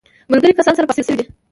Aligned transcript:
ملګري 0.31 0.53
کسان 0.57 0.73
سره 0.75 0.87
پاشل 0.89 1.03
سوي 1.07 1.17
دي. 1.19 1.25